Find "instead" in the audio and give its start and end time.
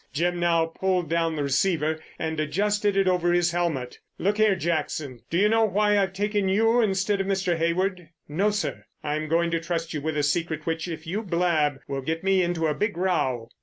6.81-7.21